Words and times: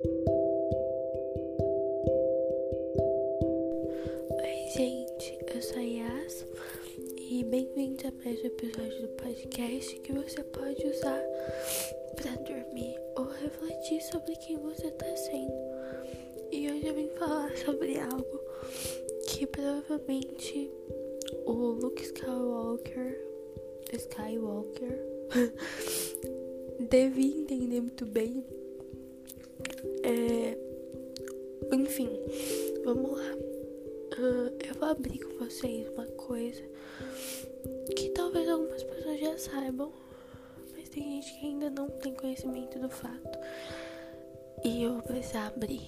Oi, 0.00 0.10
gente, 4.72 5.36
eu 5.52 5.60
sou 5.60 5.78
a 5.78 5.80
Yas 5.80 6.46
e 7.18 7.42
bem-vindos 7.42 8.04
a 8.04 8.12
mais 8.24 8.40
um 8.40 8.46
episódio 8.46 9.02
do 9.02 9.08
podcast 9.08 9.98
que 9.98 10.12
você 10.12 10.44
pode 10.44 10.86
usar 10.86 11.20
para 12.14 12.30
dormir 12.36 12.96
ou 13.16 13.24
refletir 13.24 14.00
sobre 14.02 14.36
quem 14.36 14.56
você 14.58 14.86
está 14.86 15.16
sendo. 15.16 15.52
E 16.52 16.70
hoje 16.70 16.86
eu 16.86 16.94
vim 16.94 17.08
falar 17.18 17.50
sobre 17.56 17.98
algo 17.98 18.40
que 19.26 19.48
provavelmente 19.48 20.70
o 21.44 21.52
Luke 21.52 22.04
Skywalker 22.04 23.20
Skywalker 23.92 24.96
devia 26.88 27.40
entender 27.40 27.80
muito 27.80 28.06
bem. 28.06 28.57
É, 30.08 30.56
enfim, 31.74 32.08
vamos 32.82 33.10
lá. 33.10 33.34
Uh, 34.18 34.56
eu 34.66 34.74
vou 34.80 34.88
abrir 34.88 35.18
com 35.18 35.44
vocês 35.44 35.86
uma 35.90 36.06
coisa 36.06 36.62
que 37.94 38.08
talvez 38.10 38.48
algumas 38.48 38.82
pessoas 38.82 39.20
já 39.20 39.36
saibam, 39.36 39.92
mas 40.74 40.88
tem 40.88 41.02
gente 41.02 41.38
que 41.38 41.46
ainda 41.46 41.68
não 41.68 41.90
tem 41.90 42.14
conhecimento 42.14 42.78
do 42.78 42.88
fato. 42.88 43.38
E 44.64 44.82
eu 44.82 44.94
vou 44.94 45.02
precisar 45.02 45.48
abrir 45.48 45.82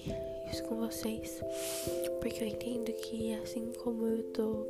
isso 0.51 0.63
com 0.65 0.75
vocês, 0.75 1.41
porque 2.21 2.43
eu 2.43 2.47
entendo 2.47 2.93
que 2.93 3.33
assim 3.33 3.71
como 3.83 4.05
eu 4.05 4.23
tô 4.33 4.67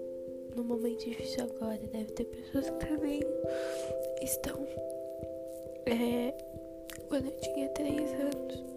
no 0.55 0.63
momento 0.63 1.04
difícil 1.04 1.43
agora, 1.43 1.77
deve 1.91 2.12
ter 2.13 2.23
pessoas 2.23 2.70
que 2.70 2.85
também 2.85 3.20
estão. 4.21 4.65
É, 5.85 6.34
quando 7.09 7.26
eu 7.26 7.38
tinha 7.41 7.68
3 7.68 8.12
anos, 8.13 8.70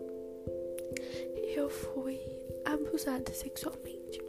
eu 1.58 1.68
fui 1.68 2.20
abusada 2.64 3.32
sexualmente. 3.32 4.20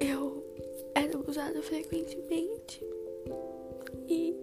Eu 0.00 0.44
era 0.94 1.14
abusada 1.14 1.62
frequentemente 1.62 2.84
e 4.08 4.36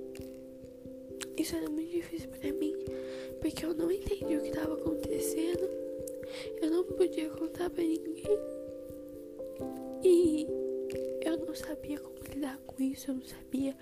isso 1.37 1.55
era 1.55 1.69
muito 1.69 1.91
difícil 1.91 2.29
para 2.29 2.51
mim, 2.53 2.75
porque 3.39 3.65
eu 3.65 3.73
não 3.73 3.91
entendi 3.91 4.37
o 4.37 4.41
que 4.41 4.49
estava 4.49 4.73
acontecendo. 4.73 5.69
Eu 6.61 6.69
não 6.69 6.83
podia 6.83 7.29
contar 7.29 7.69
para 7.69 7.83
ninguém. 7.83 8.39
E 10.03 10.47
eu 11.21 11.37
não 11.37 11.53
sabia 11.55 11.99
como 11.99 12.17
lidar 12.33 12.57
com 12.65 12.81
isso, 12.81 13.11
eu 13.11 13.15
não 13.15 13.25
sabia 13.25 13.75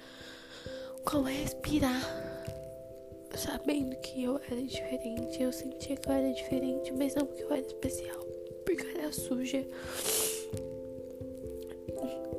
como 1.03 1.23
respirar. 1.23 2.56
Sabendo 3.37 3.95
que 3.97 4.23
eu 4.23 4.41
era 4.49 4.59
diferente, 4.63 5.43
eu 5.43 5.51
sentia 5.51 5.95
que 5.95 6.09
eu 6.09 6.13
era 6.13 6.33
diferente, 6.33 6.91
mas 6.91 7.13
não 7.13 7.27
que 7.27 7.43
eu 7.43 7.51
era 7.51 7.61
especial, 7.61 8.19
porque 8.65 8.81
eu 8.81 8.99
era 8.99 9.11
suja. 9.11 9.63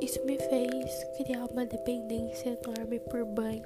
Isso 0.01 0.25
me 0.25 0.37
fez 0.37 1.05
criar 1.17 1.47
uma 1.47 1.65
dependência 1.65 2.59
enorme 2.65 2.99
por 2.99 3.25
banho 3.25 3.65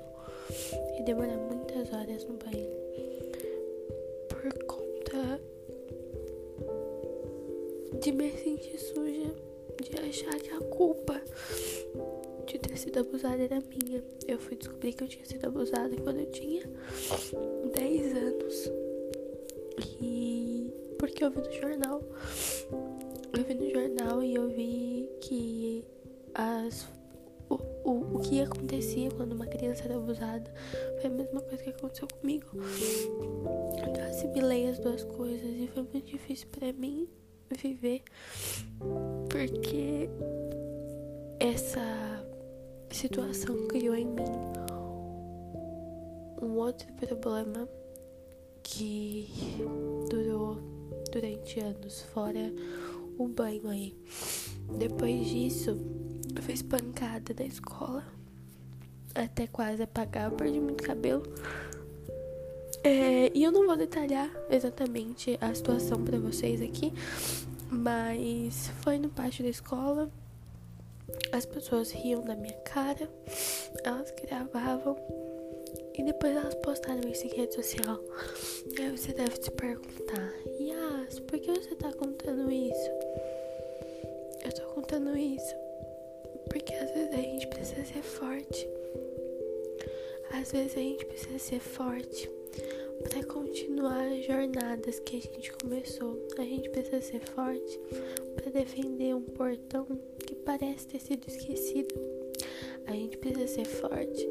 e 0.99 1.03
demorar 1.05 1.39
muitas 1.39 1.91
horas 1.95 2.23
no 2.27 2.35
banho 2.35 2.71
por 4.29 4.65
conta 4.65 5.41
de 7.99 8.13
me 8.13 8.31
sentir 8.31 8.79
suja 8.79 9.35
de 9.83 9.99
achar 10.07 10.39
que 10.39 10.51
a 10.51 10.61
culpa 10.61 11.19
de 12.53 12.59
ter 12.59 12.77
sido 12.77 13.01
abusada 13.01 13.43
era 13.43 13.61
minha. 13.61 14.03
Eu 14.29 14.39
fui 14.39 14.57
descobrir 14.57 14.93
que 14.93 15.05
eu 15.05 15.09
tinha 15.09 15.25
sido 15.25 15.47
abusada 15.47 15.97
quando 15.97 16.19
eu 16.21 16.31
tinha 16.31 16.63
10 17.75 18.17
anos. 18.17 18.73
E 20.01 20.71
porque 20.99 21.25
eu 21.25 21.31
vi 21.31 21.39
no 21.39 21.53
jornal. 21.53 22.03
Eu 23.37 23.45
vi 23.45 23.55
no 23.55 23.71
jornal 23.71 24.23
e 24.23 24.35
eu 24.35 24.49
vi 24.49 25.09
que 25.21 25.85
as 26.35 26.87
o, 27.49 27.55
o, 27.85 28.17
o 28.17 28.21
que 28.21 28.41
acontecia 28.41 29.11
quando 29.11 29.33
uma 29.33 29.47
criança 29.47 29.85
era 29.85 29.97
abusada 29.97 30.53
foi 31.01 31.11
a 31.11 31.15
mesma 31.15 31.41
coisa 31.41 31.63
que 31.63 31.71
aconteceu 31.71 32.09
comigo. 32.09 32.47
Então 33.79 34.03
eu 34.03 34.11
assimilei 34.11 34.69
as 34.69 34.79
duas 34.79 35.05
coisas 35.05 35.49
e 35.49 35.69
foi 35.73 35.83
muito 35.83 36.07
difícil 36.07 36.49
para 36.49 36.73
mim 36.73 37.09
viver 37.51 38.03
porque 39.29 40.09
essa 41.39 42.22
situação 42.93 43.67
criou 43.69 43.95
em 43.95 44.07
mim 44.07 44.23
um 46.41 46.57
outro 46.57 46.93
problema 46.95 47.69
que 48.63 49.29
durou 50.11 50.59
durante 51.13 51.61
anos, 51.61 52.03
fora 52.13 52.53
o 53.19 53.29
banho 53.29 53.69
aí. 53.69 53.97
Depois 54.79 55.27
disso, 55.27 55.79
eu 56.35 56.43
fui 56.43 56.55
espancada 56.55 57.35
da 57.35 57.45
escola 57.45 58.05
até 59.15 59.47
quase 59.47 59.83
apagar, 59.83 60.31
eu 60.31 60.37
perdi 60.37 60.61
muito 60.61 60.83
cabelo. 60.83 61.23
É, 62.85 63.31
e 63.33 63.45
eu 63.45 63.53
não 63.53 63.67
vou 63.67 63.77
detalhar 63.77 64.29
exatamente 64.51 65.39
a 65.41 65.55
situação 65.55 66.03
para 66.03 66.19
vocês 66.19 66.61
aqui, 66.61 66.93
mas 67.71 68.69
foi 68.83 68.99
no 68.99 69.09
pátio 69.09 69.45
da 69.45 69.51
escola. 69.51 70.11
As 71.33 71.47
pessoas 71.47 71.91
riam 71.91 72.23
da 72.23 72.35
minha 72.35 72.57
cara, 72.65 73.09
elas 73.85 74.13
gravavam 74.23 74.97
e 75.95 76.03
depois 76.03 76.37
elas 76.37 76.55
postaram 76.57 77.09
isso 77.09 77.27
em 77.27 77.31
rede 77.31 77.55
social. 77.55 77.99
Aí 78.79 78.91
você 78.91 79.13
deve 79.13 79.37
se 79.43 79.51
perguntar: 79.51 80.33
Yas, 80.61 81.21
por 81.21 81.39
que 81.39 81.51
você 81.51 81.75
tá 81.75 81.93
contando 81.93 82.51
isso? 82.51 82.91
Eu 84.45 84.53
tô 84.55 84.63
contando 84.75 85.17
isso 85.17 85.63
porque 86.49 86.75
às 86.75 86.91
vezes 86.93 87.13
a 87.13 87.17
gente 87.17 87.47
precisa 87.47 87.85
ser 87.85 88.03
forte. 88.03 88.69
Às 90.33 90.53
vezes 90.53 90.77
a 90.77 90.81
gente 90.81 91.05
precisa 91.07 91.39
ser 91.39 91.61
forte 91.61 92.31
para 93.03 93.25
continuar 93.25 94.07
as 94.13 94.25
jornadas 94.25 94.99
que 95.01 95.17
a 95.17 95.21
gente 95.21 95.53
começou. 95.53 96.29
A 96.39 96.43
gente 96.43 96.69
precisa 96.71 97.01
ser 97.01 97.21
forte 97.21 97.81
para 98.35 98.51
defender 98.51 99.15
um 99.15 99.23
portão 99.23 99.87
parece 100.45 100.87
ter 100.87 101.01
sido 101.01 101.27
esquecido. 101.29 101.95
A 102.87 102.93
gente 102.93 103.17
precisa 103.19 103.47
ser 103.47 103.65
forte 103.65 104.29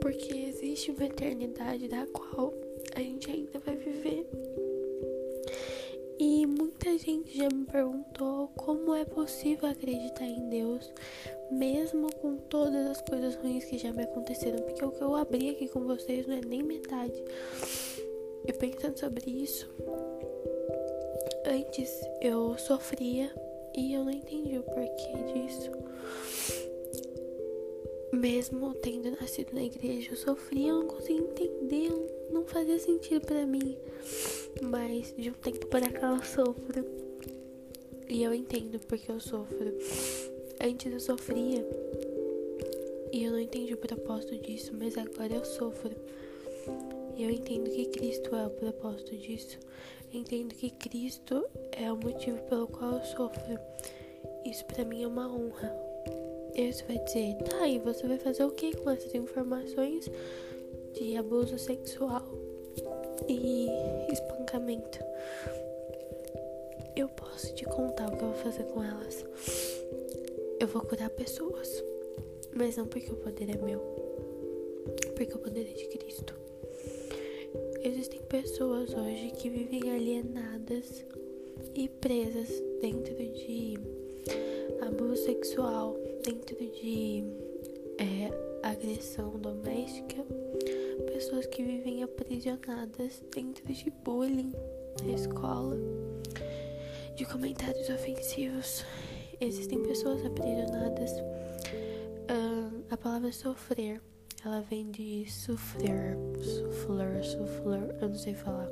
porque 0.00 0.34
existe 0.34 0.90
uma 0.90 1.04
eternidade 1.04 1.86
da 1.88 2.06
qual 2.06 2.52
a 2.94 3.00
gente 3.00 3.30
ainda 3.30 3.58
vai 3.60 3.76
viver. 3.76 4.28
E 6.18 6.46
muita 6.46 6.96
gente 6.98 7.36
já 7.36 7.48
me 7.52 7.64
perguntou 7.64 8.48
como 8.56 8.94
é 8.94 9.04
possível 9.04 9.68
acreditar 9.68 10.24
em 10.24 10.48
Deus, 10.48 10.92
mesmo 11.50 12.14
com 12.16 12.36
todas 12.36 12.86
as 12.86 13.00
coisas 13.02 13.34
ruins 13.36 13.64
que 13.64 13.78
já 13.78 13.92
me 13.92 14.02
aconteceram, 14.02 14.58
porque 14.60 14.84
o 14.84 14.90
que 14.90 15.02
eu 15.02 15.16
abri 15.16 15.50
aqui 15.50 15.68
com 15.68 15.80
vocês 15.80 16.26
não 16.26 16.36
é 16.36 16.40
nem 16.40 16.62
metade. 16.62 17.22
E 18.46 18.52
pensando 18.52 18.98
sobre 18.98 19.30
isso, 19.30 19.68
antes 21.46 22.00
eu 22.20 22.56
sofria 22.58 23.32
e 23.76 23.94
eu 23.94 24.04
não 24.04 24.10
entendi 24.10 24.58
o 24.58 24.62
porquê 24.62 25.32
disso. 25.32 25.70
Mesmo 28.12 28.74
tendo 28.74 29.10
nascido 29.12 29.54
na 29.54 29.62
igreja, 29.62 30.10
eu 30.12 30.16
sofria, 30.16 30.68
eu 30.68 30.80
não 30.80 30.86
conseguia 30.86 31.22
entender, 31.22 31.90
não 32.30 32.44
fazia 32.44 32.78
sentido 32.78 33.26
para 33.26 33.46
mim. 33.46 33.76
Mas 34.62 35.14
de 35.16 35.30
um 35.30 35.34
tempo 35.34 35.66
para 35.66 35.90
cá 35.90 36.10
eu 36.10 36.22
sofro. 36.22 36.84
E 38.08 38.22
eu 38.22 38.34
entendo 38.34 38.78
porque 38.86 39.10
eu 39.10 39.18
sofro. 39.18 39.72
Antes 40.60 40.92
eu 40.92 41.00
sofria 41.00 41.66
e 43.12 43.24
eu 43.24 43.32
não 43.32 43.38
entendi 43.38 43.74
o 43.74 43.78
propósito 43.78 44.36
disso, 44.38 44.72
mas 44.78 44.96
agora 44.96 45.34
eu 45.34 45.44
sofro. 45.44 45.94
E 47.16 47.24
eu 47.24 47.30
entendo 47.30 47.70
que 47.70 47.86
Cristo 47.86 48.34
é 48.34 48.46
o 48.46 48.50
propósito 48.50 49.16
disso. 49.16 49.58
Eu 50.12 50.20
entendo 50.20 50.54
que 50.54 50.70
Cristo 50.70 51.46
é 51.72 51.90
o 51.92 51.96
motivo 51.96 52.38
pelo 52.44 52.66
qual 52.66 52.92
eu 52.92 53.04
sofro. 53.04 53.58
Isso 54.44 54.64
para 54.66 54.84
mim 54.84 55.02
é 55.02 55.06
uma 55.06 55.26
honra. 55.26 55.74
E 56.54 56.70
vai 56.86 56.98
dizer, 56.98 57.36
tá, 57.48 57.66
e 57.66 57.78
você 57.78 58.06
vai 58.06 58.18
fazer 58.18 58.44
o 58.44 58.50
que 58.50 58.76
com 58.76 58.90
essas 58.90 59.14
informações 59.14 60.10
de 60.92 61.16
abuso 61.16 61.58
sexual 61.58 62.22
e 63.26 63.68
espancamento? 64.12 64.98
Eu 66.94 67.08
posso 67.08 67.54
te 67.54 67.64
contar 67.64 68.08
o 68.08 68.16
que 68.16 68.22
eu 68.22 68.28
vou 68.28 68.36
fazer 68.36 68.64
com 68.64 68.84
elas. 68.84 69.24
Eu 70.60 70.68
vou 70.68 70.82
curar 70.82 71.08
pessoas, 71.08 71.82
mas 72.54 72.76
não 72.76 72.86
porque 72.86 73.10
o 73.10 73.16
poder 73.16 73.48
é 73.48 73.56
meu, 73.56 73.80
porque 75.16 75.32
o 75.32 75.38
poder 75.38 75.62
é 75.70 75.72
de 75.72 75.86
Cristo. 75.86 76.41
Existem 77.84 78.20
pessoas 78.28 78.94
hoje 78.94 79.32
que 79.36 79.50
vivem 79.50 79.90
alienadas 79.90 81.04
e 81.74 81.88
presas 81.88 82.48
dentro 82.80 83.14
de 83.16 83.76
abuso 84.86 85.24
sexual, 85.24 85.96
dentro 86.24 86.54
de 86.56 87.24
é, 87.98 88.30
agressão 88.62 89.36
doméstica, 89.38 90.24
pessoas 91.12 91.46
que 91.46 91.64
vivem 91.64 92.04
aprisionadas 92.04 93.20
dentro 93.34 93.64
de 93.72 93.90
bullying 94.04 94.52
na 95.04 95.14
escola, 95.14 95.76
de 97.16 97.24
comentários 97.24 97.88
ofensivos. 97.88 98.84
Existem 99.40 99.82
pessoas 99.82 100.24
aprisionadas. 100.24 101.10
Uh, 102.30 102.84
a 102.88 102.96
palavra 102.96 103.32
sofrer, 103.32 104.00
ela 104.44 104.60
vem 104.62 104.90
de 104.90 105.30
sofrer, 105.30 106.16
sofrer, 106.42 107.24
sofrer, 107.24 107.96
eu 108.00 108.08
não 108.08 108.16
sei 108.16 108.34
falar, 108.34 108.68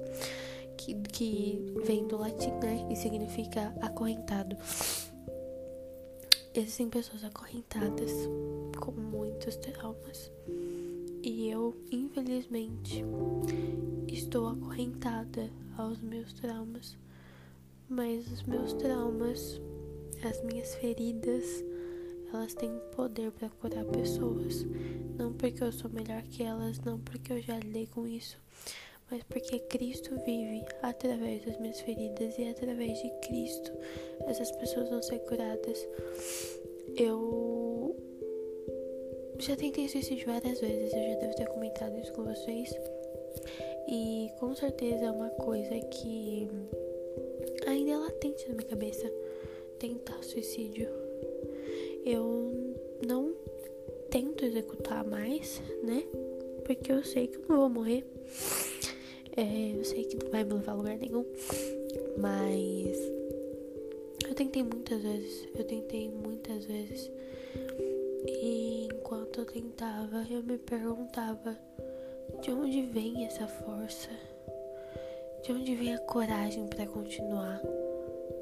que, 0.77 0.95
que 0.95 1.75
vem 1.85 2.07
do 2.09 2.17
latim, 2.17 2.51
né? 2.63 2.87
E 2.91 2.97
significa 2.97 3.73
acorrentado. 3.81 4.57
Existem 6.53 6.89
pessoas 6.89 7.23
acorrentadas 7.23 8.11
com 8.81 8.91
muitos 8.91 9.57
traumas. 9.57 10.33
E 11.23 11.49
eu, 11.49 11.77
infelizmente, 11.93 13.05
estou 14.09 14.49
acorrentada 14.49 15.51
aos 15.77 16.01
meus 16.01 16.33
traumas. 16.33 16.97
Mas 17.89 18.27
os 18.33 18.43
meus 18.43 18.73
traumas, 18.73 19.61
as 20.25 20.43
minhas 20.43 20.75
feridas, 20.77 21.45
elas 22.33 22.55
têm 22.55 22.71
poder 22.95 23.31
para 23.33 23.49
curar 23.49 23.85
pessoas. 23.85 24.65
Não 25.19 25.33
porque 25.33 25.63
eu 25.63 25.73
sou 25.73 25.91
melhor 25.91 26.23
que 26.23 26.43
elas, 26.43 26.79
não 26.81 26.99
porque 26.99 27.33
eu 27.33 27.43
já 27.43 27.59
lidei 27.59 27.87
com 27.87 28.07
isso, 28.07 28.39
mas 29.11 29.23
porque 29.25 29.59
Cristo 29.59 30.11
vive 30.25 30.65
através 30.83 31.45
das 31.45 31.59
minhas 31.59 31.81
feridas 31.81 32.39
e 32.39 32.49
através 32.49 32.99
de 33.03 33.11
Cristo 33.27 33.73
essas 34.27 34.51
pessoas 34.53 34.89
vão 34.89 35.03
ser 35.03 35.19
curadas. 35.21 35.87
Eu 36.97 37.97
já 39.39 39.57
tentei 39.57 39.89
suicídio 39.89 40.27
várias 40.27 40.61
vezes, 40.61 40.93
eu 40.93 41.03
já 41.03 41.21
devo 41.21 41.35
ter 41.35 41.49
comentado 41.49 41.99
isso 41.99 42.13
com 42.13 42.25
vocês. 42.25 42.73
E 43.89 44.31
com 44.39 44.55
certeza 44.55 45.07
é 45.07 45.11
uma 45.11 45.31
coisa 45.31 45.79
que 45.81 46.49
ainda 47.67 47.93
é 47.93 47.97
latente 47.97 48.49
na 48.49 48.55
minha 48.55 48.69
cabeça 48.69 49.11
tentar 49.79 50.23
suicídio. 50.23 51.10
Eu 52.05 52.77
não 53.07 53.35
tento 54.11 54.45
executar 54.45 55.05
mais, 55.05 55.61
né? 55.83 56.05
Porque 56.65 56.93
eu 56.93 57.03
sei 57.05 57.27
que 57.27 57.37
eu 57.37 57.45
não 57.49 57.57
vou 57.57 57.69
morrer. 57.69 58.05
É, 59.37 59.77
eu 59.77 59.85
sei 59.85 60.05
que 60.05 60.17
não 60.23 60.31
vai 60.31 60.45
me 60.45 60.55
levar 60.55 60.73
a 60.73 60.75
lugar 60.77 60.97
nenhum. 60.97 61.25
Mas 62.19 62.99
eu 64.27 64.35
tentei 64.35 64.63
muitas 64.63 65.03
vezes. 65.03 65.49
Eu 65.57 65.65
tentei 65.65 66.09
muitas 66.09 66.65
vezes. 66.65 67.11
E 68.27 68.89
enquanto 68.93 69.41
eu 69.41 69.47
tentava, 69.47 70.27
eu 70.31 70.43
me 70.43 70.59
perguntava 70.59 71.59
de 72.43 72.51
onde 72.51 72.83
vem 72.83 73.27
essa 73.27 73.47
força? 73.47 74.11
De 75.43 75.53
onde 75.53 75.75
vem 75.75 75.95
a 75.95 75.99
coragem 75.99 76.67
para 76.67 76.87
continuar? 76.87 77.61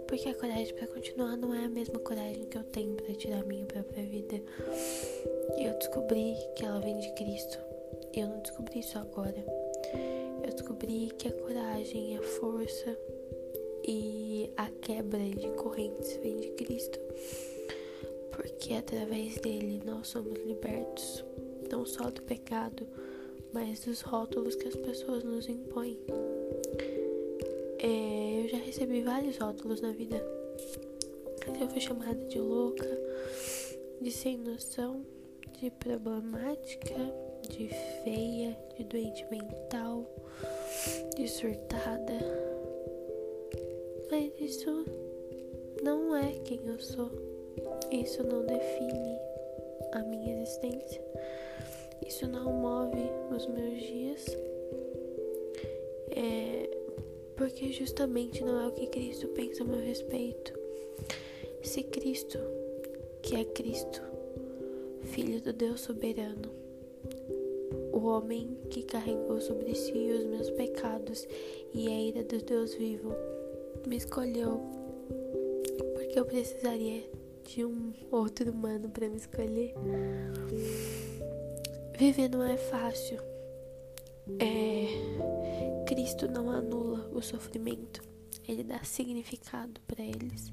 Porque 0.09 0.31
a 0.31 0.35
coragem 0.35 0.75
para 0.75 0.87
continuar 0.87 1.37
não 1.37 1.55
é 1.55 1.67
a 1.67 1.69
mesma 1.69 1.99
coragem 1.99 2.47
que 2.47 2.57
eu 2.57 2.65
tenho 2.65 2.95
para 2.95 3.15
tirar 3.15 3.45
minha 3.45 3.67
própria 3.67 4.05
vida. 4.05 4.41
Eu 5.59 5.79
descobri 5.79 6.35
que 6.57 6.65
ela 6.65 6.81
vem 6.81 6.99
de 6.99 7.13
Cristo. 7.13 7.59
Eu 8.15 8.27
não 8.27 8.41
descobri 8.41 8.81
isso 8.81 8.99
agora. 8.99 9.45
Eu 10.43 10.51
descobri 10.51 11.13
que 11.19 11.29
a 11.29 11.33
coragem, 11.33 12.17
a 12.17 12.23
força 12.23 12.99
e 13.87 14.51
a 14.57 14.71
quebra 14.81 15.19
de 15.19 15.51
correntes 15.51 16.17
vem 16.17 16.41
de 16.41 16.49
Cristo. 16.53 16.99
Porque 18.33 18.75
através 18.75 19.37
dele 19.37 19.83
nós 19.85 20.09
somos 20.09 20.39
libertos, 20.47 21.23
não 21.71 21.85
só 21.85 22.11
do 22.11 22.23
pecado, 22.23 22.87
mas 23.53 23.85
dos 23.85 24.01
rótulos 24.01 24.55
que 24.55 24.69
as 24.69 24.77
pessoas 24.77 25.23
nos 25.23 25.49
impõem. 25.49 25.99
É, 27.81 28.43
eu 28.43 28.49
já 28.49 28.59
recebi 28.59 29.03
vários 29.03 29.39
rótulos 29.39 29.81
na 29.81 29.93
vida. 29.93 30.17
Eu 31.61 31.69
fui 31.69 31.81
chamada 31.81 32.25
de 32.27 32.39
louca, 32.39 32.89
de 34.01 34.11
sem 34.11 34.37
noção, 34.37 35.05
de 35.61 35.71
problemática, 35.71 36.95
de 37.49 37.69
feia, 38.03 38.57
de 38.77 38.85
doente 38.85 39.25
mental, 39.31 40.05
de 41.17 41.29
surtada. 41.29 42.19
Mas 44.11 44.33
isso 44.41 44.85
não 45.83 46.17
é 46.17 46.33
quem 46.45 46.61
eu 46.67 46.81
sou. 46.81 47.11
Isso 47.91 48.23
não 48.25 48.45
define 48.45 49.19
a 49.93 50.01
minha 50.01 50.43
existência. 50.43 51.03
Isso 52.07 52.27
não 52.27 52.53
move 52.53 53.11
os 53.35 53.47
meus 53.47 53.79
dias. 53.81 54.27
É 56.11 56.78
porque 57.39 57.73
justamente 57.73 58.45
não 58.45 58.61
é 58.61 58.67
o 58.67 58.73
que 58.73 58.89
Cristo 58.89 59.29
pensa 59.29 59.63
a 59.63 59.67
meu 59.67 59.81
respeito. 59.81 60.53
Se 61.63 61.85
Cristo, 61.85 62.39
que 63.23 63.37
é 63.37 63.45
Cristo, 63.45 64.03
Filho 65.05 65.41
do 65.41 65.53
Deus 65.53 65.81
soberano, 65.81 66.51
o 67.93 68.07
homem 68.07 68.59
que 68.69 68.83
carregou 68.83 69.41
sobre 69.41 69.75
si 69.75 70.11
os 70.11 70.25
meus 70.25 70.51
pecados 70.51 71.27
e 71.73 71.87
a 71.87 72.01
ira 72.01 72.25
do 72.25 72.39
Deus 72.39 72.75
vivo, 72.75 73.15
me 73.87 73.97
escolheu 73.97 74.61
porque 75.95 76.19
eu 76.19 76.25
precisaria 76.25 77.09
de 77.45 77.65
um 77.65 77.93
outro 78.11 78.51
humano 78.51 78.89
para 78.89 79.09
me 79.09 79.17
escolher. 79.17 79.75
Viver 81.97 82.29
não 82.29 82.43
é 82.43 82.57
fácil. 82.57 83.19
É, 84.39 85.38
Cristo 85.89 86.31
não 86.31 86.51
anula 86.51 87.09
o 87.15 87.23
sofrimento, 87.23 88.03
ele 88.47 88.63
dá 88.63 88.85
significado 88.85 89.81
para 89.87 90.05
eles. 90.05 90.53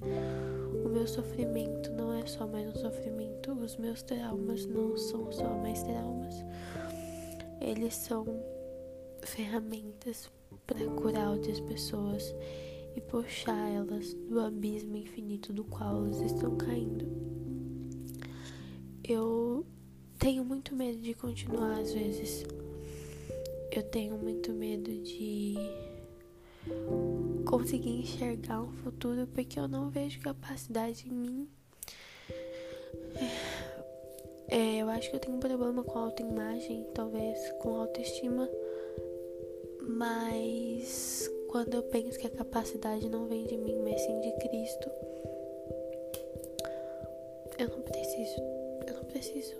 O 0.85 0.87
meu 0.87 1.05
sofrimento 1.05 1.91
não 1.91 2.13
é 2.13 2.25
só 2.25 2.47
mais 2.47 2.73
um 2.73 2.79
sofrimento, 2.79 3.51
os 3.51 3.75
meus 3.75 4.01
traumas 4.01 4.65
não 4.65 4.95
são 4.95 5.29
só 5.33 5.49
mais 5.57 5.83
traumas. 5.83 6.35
Eles 7.59 7.95
são 7.95 8.25
ferramentas 9.23 10.31
para 10.65 10.85
curar 10.91 11.31
outras 11.31 11.59
pessoas 11.59 12.33
e 12.95 13.01
puxar 13.01 13.69
elas 13.73 14.13
do 14.13 14.39
abismo 14.39 14.95
infinito 14.95 15.51
do 15.51 15.65
qual 15.65 16.05
elas 16.05 16.21
estão 16.21 16.55
caindo. 16.55 17.05
Eu 19.03 19.65
tenho 20.17 20.45
muito 20.45 20.73
medo 20.73 21.01
de 21.01 21.13
continuar 21.13 21.77
às 21.81 21.93
vezes. 21.93 22.45
Eu 23.75 23.83
tenho 23.83 24.17
muito 24.17 24.53
medo 24.53 24.89
de 24.89 25.55
conseguir 27.45 27.99
enxergar 27.99 28.61
um 28.61 28.71
futuro 28.71 29.27
porque 29.27 29.59
eu 29.59 29.67
não 29.67 29.89
vejo 29.89 30.21
capacidade 30.21 31.05
em 31.09 31.11
mim. 31.11 31.49
É, 34.47 34.77
eu 34.77 34.87
acho 34.87 35.09
que 35.09 35.17
eu 35.17 35.19
tenho 35.19 35.35
um 35.35 35.41
problema 35.41 35.83
com 35.83 35.99
autoimagem, 35.99 36.87
talvez 36.93 37.37
com 37.59 37.75
autoestima, 37.75 38.49
mas 39.81 41.29
quando 41.49 41.73
eu 41.73 41.83
penso 41.83 42.17
que 42.17 42.27
a 42.27 42.29
capacidade 42.29 43.09
não 43.09 43.27
vem 43.27 43.45
de 43.45 43.57
mim, 43.57 43.77
mas 43.83 43.99
sim 43.99 44.21
de 44.21 44.31
Cristo, 44.37 44.89
eu 47.59 47.67
não 47.67 47.81
preciso, 47.81 48.41
eu 48.87 48.93
não 48.93 49.03
preciso 49.03 49.55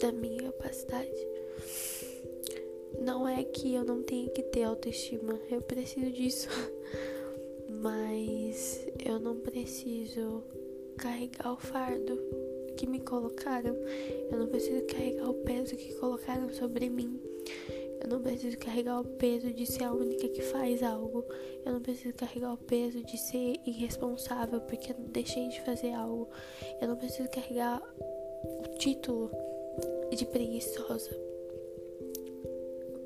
da 0.00 0.10
minha 0.10 0.42
capacidade. 0.42 1.30
Não 3.00 3.26
é 3.26 3.42
que 3.42 3.74
eu 3.74 3.82
não 3.82 4.02
tenha 4.02 4.28
que 4.28 4.42
ter 4.42 4.64
autoestima, 4.64 5.40
eu 5.50 5.62
preciso 5.62 6.10
disso. 6.12 6.48
Mas 7.80 8.86
eu 9.02 9.18
não 9.18 9.36
preciso 9.36 10.44
carregar 10.98 11.52
o 11.52 11.56
fardo 11.56 12.18
que 12.76 12.86
me 12.86 13.00
colocaram. 13.00 13.74
Eu 14.30 14.38
não 14.38 14.46
preciso 14.48 14.84
carregar 14.84 15.30
o 15.30 15.34
peso 15.34 15.76
que 15.76 15.94
colocaram 15.94 16.52
sobre 16.52 16.90
mim. 16.90 17.18
Eu 18.02 18.08
não 18.08 18.20
preciso 18.20 18.58
carregar 18.58 19.00
o 19.00 19.04
peso 19.04 19.50
de 19.50 19.64
ser 19.64 19.84
a 19.84 19.92
única 19.92 20.28
que 20.28 20.42
faz 20.42 20.82
algo. 20.82 21.24
Eu 21.64 21.72
não 21.72 21.80
preciso 21.80 22.14
carregar 22.14 22.52
o 22.52 22.58
peso 22.58 23.02
de 23.02 23.16
ser 23.16 23.56
irresponsável 23.66 24.60
porque 24.60 24.92
eu 24.92 24.96
deixei 25.08 25.48
de 25.48 25.60
fazer 25.62 25.92
algo. 25.92 26.28
Eu 26.82 26.88
não 26.88 26.96
preciso 26.96 27.30
carregar 27.30 27.82
o 28.04 28.78
título 28.78 29.30
de 30.14 30.26
preguiçosa. 30.26 31.29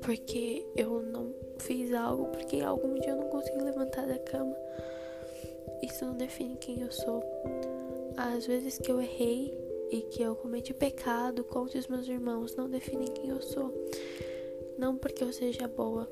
Porque 0.05 0.63
eu 0.75 1.01
não 1.01 1.33
fiz 1.57 1.91
algo, 1.91 2.25
porque 2.27 2.61
algum 2.61 2.93
dia 2.99 3.09
eu 3.09 3.15
não 3.15 3.27
consegui 3.29 3.57
levantar 3.57 4.05
da 4.05 4.19
cama. 4.19 4.55
Isso 5.81 6.05
não 6.05 6.15
define 6.15 6.55
quem 6.57 6.79
eu 6.81 6.91
sou. 6.91 7.23
As 8.15 8.45
vezes 8.45 8.77
que 8.77 8.91
eu 8.91 9.01
errei 9.01 9.51
e 9.89 10.01
que 10.01 10.21
eu 10.21 10.35
cometi 10.35 10.75
pecado 10.75 11.43
contra 11.43 11.79
os 11.79 11.87
meus 11.87 12.07
irmãos 12.07 12.55
não 12.55 12.69
definem 12.69 13.07
quem 13.07 13.29
eu 13.29 13.41
sou. 13.41 13.73
Não 14.77 14.95
porque 14.95 15.23
eu 15.23 15.33
seja 15.33 15.67
boa, 15.67 16.07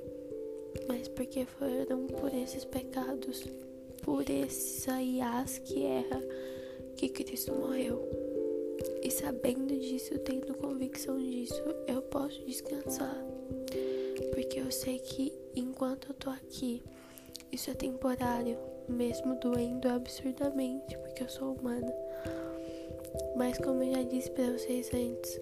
mas 0.87 1.07
porque 1.07 1.45
foram 1.45 2.07
por 2.07 2.33
esses 2.33 2.65
pecados, 2.65 3.45
por 4.01 4.27
essa 4.27 4.99
IAS 4.99 5.59
que 5.59 5.85
erra, 5.85 6.19
que 6.95 7.09
Cristo 7.09 7.53
morreu. 7.53 8.09
E 9.03 9.11
sabendo 9.11 9.77
disso, 9.77 10.17
tendo 10.19 10.55
convicção 10.55 11.19
disso, 11.19 11.63
eu 11.87 12.01
posso 12.01 12.43
descansar. 12.43 13.23
Porque 14.21 14.59
eu 14.59 14.71
sei 14.71 14.99
que 14.99 15.33
enquanto 15.55 16.09
eu 16.09 16.13
tô 16.15 16.29
aqui, 16.29 16.83
isso 17.51 17.69
é 17.69 17.73
temporário, 17.73 18.57
mesmo 18.87 19.35
doendo 19.39 19.87
absurdamente, 19.87 20.97
porque 20.97 21.23
eu 21.23 21.29
sou 21.29 21.53
humana. 21.53 21.93
Mas 23.35 23.57
como 23.57 23.83
eu 23.83 23.93
já 23.93 24.03
disse 24.03 24.31
para 24.31 24.51
vocês 24.51 24.89
antes, 24.93 25.39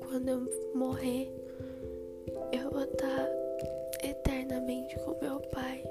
quando 0.00 0.28
eu 0.28 0.72
morrer, 0.74 1.32
eu 2.52 2.70
vou 2.70 2.84
estar 2.84 3.28
eternamente 4.02 4.94
com 5.00 5.18
meu 5.20 5.40
pai. 5.50 5.82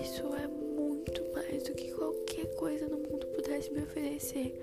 Isso 0.00 0.22
é 0.36 0.46
muito 0.46 1.22
mais 1.32 1.64
do 1.64 1.74
que 1.74 1.90
qualquer 1.92 2.46
coisa 2.54 2.88
no 2.88 2.98
mundo 2.98 3.26
pudesse 3.28 3.70
me 3.72 3.82
oferecer. 3.82 4.58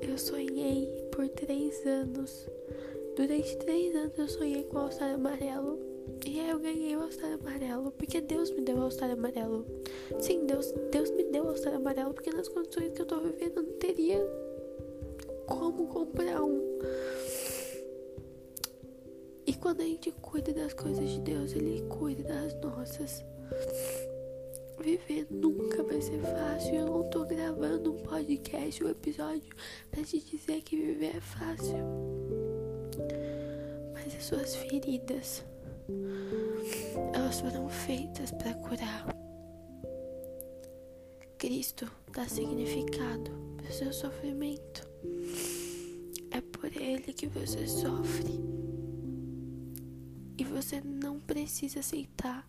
Eu 0.00 0.16
sonhei 0.16 0.86
por 1.10 1.28
três 1.28 1.84
anos. 1.86 2.48
Durante 3.18 3.56
três 3.56 3.96
anos 3.96 4.16
eu 4.16 4.28
sonhei 4.28 4.62
com 4.62 4.76
o 4.76 4.78
All-Star 4.78 5.12
amarelo. 5.12 5.76
E 6.24 6.38
aí 6.38 6.50
eu 6.50 6.60
ganhei 6.60 6.94
o 6.94 7.02
All-Star 7.02 7.32
amarelo. 7.32 7.90
Porque 7.90 8.20
Deus 8.20 8.48
me 8.52 8.60
deu 8.60 8.76
o 8.76 8.82
All-Star 8.82 9.10
amarelo. 9.10 9.66
Sim, 10.20 10.46
Deus, 10.46 10.72
Deus 10.92 11.10
me 11.10 11.24
deu 11.24 11.42
o 11.42 11.48
All-Star 11.48 11.74
amarelo. 11.74 12.14
Porque 12.14 12.30
nas 12.30 12.48
condições 12.48 12.92
que 12.92 13.02
eu 13.02 13.06
tô 13.06 13.18
vivendo 13.18 13.56
eu 13.56 13.62
não 13.64 13.72
teria 13.72 14.24
como 15.46 15.88
comprar 15.88 16.44
um. 16.44 16.62
E 19.44 19.52
quando 19.54 19.80
a 19.80 19.84
gente 19.84 20.12
cuida 20.12 20.52
das 20.52 20.72
coisas 20.72 21.10
de 21.10 21.18
Deus, 21.18 21.52
Ele 21.54 21.82
cuida 21.88 22.22
das 22.22 22.54
nossas. 22.60 23.24
Viver 24.78 25.26
nunca 25.28 25.82
vai 25.82 26.00
ser 26.00 26.20
fácil. 26.20 26.72
Eu 26.72 26.86
não 26.86 27.10
tô 27.10 27.24
gravando 27.24 27.94
um 27.94 27.98
podcast, 27.98 28.84
um 28.84 28.88
episódio 28.88 29.52
pra 29.90 30.04
te 30.04 30.20
dizer 30.20 30.62
que 30.62 30.76
viver 30.76 31.16
é 31.16 31.20
fácil. 31.20 32.17
Mas 34.08 34.16
as 34.16 34.24
suas 34.24 34.56
feridas, 34.56 35.44
elas 37.12 37.42
foram 37.42 37.68
feitas 37.68 38.30
para 38.30 38.54
curar. 38.54 39.06
Cristo 41.36 41.86
dá 42.10 42.26
significado 42.26 43.30
pro 43.58 43.70
seu 43.70 43.92
sofrimento. 43.92 44.88
É 46.30 46.40
por 46.40 46.74
ele 46.74 47.12
que 47.12 47.26
você 47.26 47.66
sofre. 47.66 48.32
E 50.38 50.44
você 50.44 50.80
não 50.80 51.20
precisa 51.20 51.80
aceitar 51.80 52.48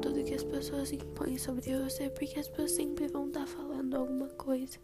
tudo 0.00 0.24
que 0.24 0.34
as 0.34 0.44
pessoas 0.44 0.92
impõem 0.92 1.38
sobre 1.38 1.76
você, 1.76 2.08
porque 2.10 2.38
as 2.38 2.48
pessoas 2.48 2.72
sempre 2.72 3.06
vão 3.08 3.28
estar 3.28 3.40
tá 3.40 3.46
falando 3.46 3.96
alguma 3.96 4.28
coisa. 4.28 4.78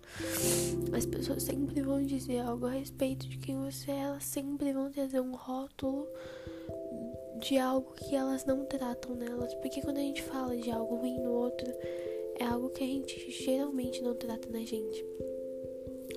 As 0.97 1.07
pessoas 1.07 1.43
sempre 1.43 1.81
vão 1.83 2.03
dizer 2.03 2.41
algo 2.41 2.67
a 2.67 2.71
respeito 2.71 3.29
de 3.29 3.39
quem 3.39 3.57
você 3.63 3.91
é, 3.91 4.01
elas 4.01 4.25
sempre 4.25 4.73
vão 4.73 4.91
trazer 4.91 5.21
um 5.21 5.35
rótulo 5.35 6.09
de 7.39 7.59
algo 7.59 7.93
que 7.95 8.15
elas 8.15 8.45
não 8.45 8.65
tratam 8.65 9.15
nelas. 9.15 9.55
Porque 9.55 9.81
quando 9.81 9.99
a 9.99 10.03
gente 10.03 10.23
fala 10.23 10.57
de 10.57 10.71
algo 10.71 10.97
ruim 10.97 11.21
no 11.21 11.33
outro, 11.33 11.71
é 12.39 12.45
algo 12.45 12.71
que 12.71 12.83
a 12.83 12.87
gente 12.87 13.31
geralmente 13.31 14.03
não 14.03 14.15
trata 14.15 14.49
na 14.49 14.61
gente. 14.61 15.05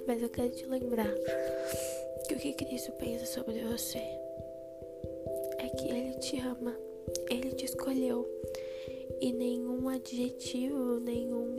Mas 0.05 0.21
eu 0.21 0.29
quero 0.29 0.49
te 0.49 0.65
lembrar 0.65 1.13
que 2.27 2.33
o 2.33 2.39
que 2.39 2.53
Cristo 2.53 2.91
pensa 2.93 3.25
sobre 3.25 3.59
você 3.59 3.99
é 5.57 5.69
que 5.77 5.89
Ele 5.89 6.13
te 6.19 6.39
ama, 6.39 6.75
Ele 7.29 7.51
te 7.51 7.65
escolheu 7.65 8.27
e 9.21 9.33
nenhum 9.33 9.89
adjetivo, 9.89 10.99
nenhum 10.99 11.55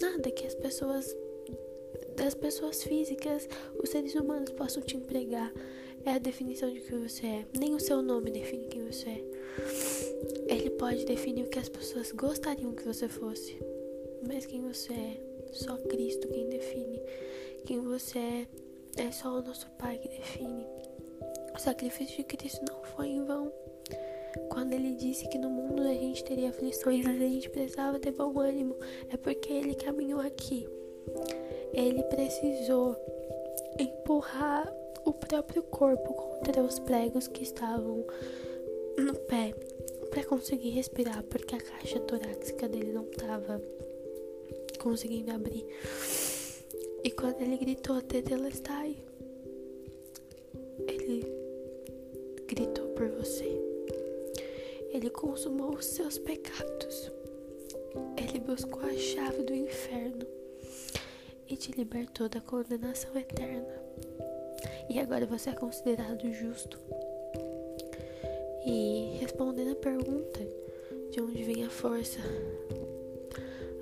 nada 0.00 0.30
que 0.30 0.46
as 0.46 0.54
pessoas 0.54 1.16
das 2.16 2.34
pessoas 2.34 2.82
físicas, 2.82 3.48
os 3.80 3.90
seres 3.90 4.14
humanos 4.14 4.50
possam 4.50 4.82
te 4.82 4.96
empregar 4.96 5.52
é 6.04 6.12
a 6.12 6.18
definição 6.18 6.70
de 6.72 6.80
quem 6.80 6.98
você 7.06 7.26
é. 7.26 7.46
Nem 7.58 7.74
o 7.74 7.80
seu 7.80 8.00
nome 8.02 8.30
define 8.30 8.66
quem 8.66 8.84
você 8.84 9.08
é. 9.08 9.24
Ele 10.48 10.70
pode 10.70 11.04
definir 11.04 11.44
o 11.44 11.50
que 11.50 11.58
as 11.58 11.68
pessoas 11.68 12.12
gostariam 12.12 12.74
que 12.74 12.84
você 12.84 13.08
fosse, 13.08 13.58
mas 14.26 14.46
quem 14.46 14.62
você 14.62 14.92
é, 14.92 15.20
só 15.52 15.76
Cristo 15.76 16.28
quem 16.28 16.48
define. 16.48 17.00
Quem 17.66 17.80
você 17.80 18.18
é, 18.18 18.46
é 18.96 19.12
só 19.12 19.38
o 19.38 19.42
nosso 19.42 19.68
Pai 19.72 19.98
que 19.98 20.08
define. 20.08 20.66
O 21.54 21.58
sacrifício 21.58 22.16
de 22.16 22.24
Cristo 22.24 22.64
não 22.68 22.82
foi 22.84 23.08
em 23.08 23.24
vão. 23.24 23.52
Quando 24.50 24.72
ele 24.72 24.94
disse 24.94 25.28
que 25.28 25.38
no 25.38 25.50
mundo 25.50 25.82
a 25.82 25.94
gente 25.94 26.24
teria 26.24 26.50
aflições, 26.50 27.04
mas 27.04 27.16
a 27.16 27.24
gente 27.24 27.50
precisava 27.50 27.98
ter 27.98 28.12
bom 28.12 28.38
ânimo, 28.38 28.76
é 29.10 29.16
porque 29.16 29.52
ele 29.52 29.74
caminhou 29.74 30.20
aqui. 30.20 30.68
Ele 31.72 32.02
precisou 32.04 32.96
empurrar 33.78 34.72
o 35.04 35.12
próprio 35.12 35.62
corpo 35.62 36.12
contra 36.14 36.62
os 36.62 36.78
pregos 36.78 37.28
que 37.28 37.42
estavam 37.42 38.04
no 38.98 39.14
pé 39.14 39.54
para 40.10 40.24
conseguir 40.24 40.70
respirar, 40.70 41.22
porque 41.24 41.54
a 41.54 41.60
caixa 41.60 42.00
torácica 42.00 42.68
dele 42.68 42.92
não 42.92 43.04
estava 43.04 43.62
conseguindo 44.78 45.30
abrir. 45.32 45.66
E 47.04 47.10
quando 47.10 47.40
ele 47.40 47.56
gritou 47.56 48.00
Tetelestai, 48.02 48.96
ele 50.86 51.24
gritou 52.46 52.88
por 52.88 53.08
você. 53.10 53.57
Ele 54.98 55.10
consumou 55.10 55.76
os 55.76 55.86
seus 55.86 56.18
pecados. 56.18 57.12
Ele 58.16 58.40
buscou 58.40 58.82
a 58.82 58.92
chave 58.94 59.44
do 59.44 59.54
inferno 59.54 60.26
e 61.46 61.56
te 61.56 61.70
libertou 61.70 62.28
da 62.28 62.40
condenação 62.40 63.16
eterna. 63.16 63.80
E 64.90 64.98
agora 64.98 65.24
você 65.24 65.50
é 65.50 65.52
considerado 65.52 66.28
justo. 66.32 66.80
E 68.66 69.18
respondendo 69.20 69.70
a 69.70 69.76
pergunta 69.76 70.40
de 71.12 71.20
onde 71.20 71.44
vem 71.44 71.64
a 71.64 71.70
força, 71.70 72.18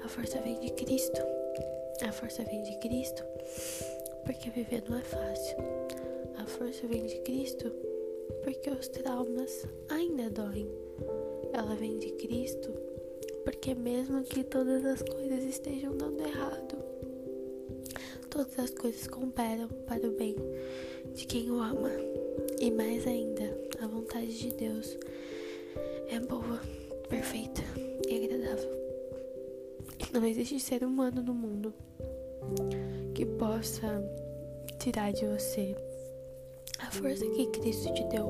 a 0.04 0.08
força 0.08 0.38
vem 0.42 0.60
de 0.60 0.70
Cristo. 0.72 1.22
A 2.06 2.12
força 2.12 2.44
vem 2.44 2.62
de 2.62 2.76
Cristo 2.80 3.24
porque 4.26 4.50
viver 4.50 4.82
não 4.86 4.98
é 4.98 5.02
fácil. 5.02 5.56
A 6.36 6.44
força 6.44 6.86
vem 6.86 7.06
de 7.06 7.18
Cristo 7.20 7.72
porque 8.44 8.68
os 8.68 8.86
traumas 8.88 9.66
ainda 9.88 10.28
doem 10.28 10.85
ela 11.52 11.74
vem 11.74 11.98
de 11.98 12.10
Cristo, 12.12 12.70
porque 13.44 13.74
mesmo 13.74 14.22
que 14.22 14.44
todas 14.44 14.84
as 14.84 15.02
coisas 15.02 15.44
estejam 15.44 15.96
dando 15.96 16.22
errado, 16.22 16.76
todas 18.30 18.58
as 18.58 18.70
coisas 18.70 19.06
cooperam 19.06 19.68
para 19.86 20.06
o 20.06 20.12
bem 20.12 20.36
de 21.14 21.26
quem 21.26 21.50
o 21.50 21.60
ama. 21.60 21.90
E 22.60 22.70
mais 22.70 23.06
ainda, 23.06 23.56
a 23.80 23.86
vontade 23.86 24.38
de 24.38 24.50
Deus 24.54 24.96
é 26.08 26.18
boa, 26.20 26.60
perfeita 27.08 27.62
e 28.08 28.24
agradável. 28.24 28.70
Não 30.12 30.24
existe 30.24 30.58
ser 30.60 30.84
humano 30.84 31.22
no 31.22 31.34
mundo 31.34 31.74
que 33.14 33.24
possa 33.24 34.02
tirar 34.78 35.12
de 35.12 35.26
você 35.26 35.76
a 36.78 36.90
força 36.90 37.26
que 37.26 37.46
Cristo 37.46 37.92
te 37.94 38.04
deu 38.04 38.26